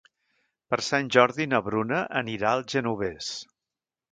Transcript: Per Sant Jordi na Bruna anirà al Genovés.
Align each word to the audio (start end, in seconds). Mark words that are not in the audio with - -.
Per 0.73 0.79
Sant 0.85 1.11
Jordi 1.17 1.47
na 1.51 1.59
Bruna 1.67 2.01
anirà 2.23 2.55
al 2.55 2.67
Genovés. 2.75 3.29